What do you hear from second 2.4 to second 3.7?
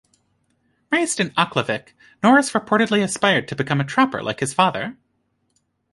reportedly aspired to